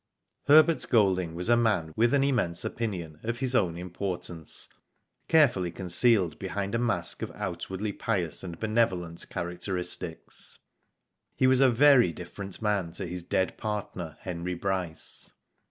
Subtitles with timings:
[0.47, 4.67] Herbert Golding was a man, with an immense opinion of his own importance,
[5.27, 10.57] carefully conceale4 behind a mask of outwardly pious and benevolent characteristics.
[11.35, 15.29] He was a very different man to his dead partner, Henry Bryce.